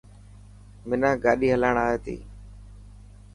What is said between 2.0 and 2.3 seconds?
ٿي.